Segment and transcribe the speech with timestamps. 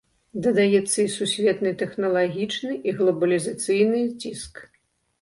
[0.45, 4.53] Дадаецца і сусветны тэхналагічны і глабалізацыйны ціск.